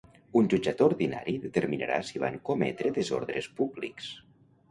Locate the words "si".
2.09-2.23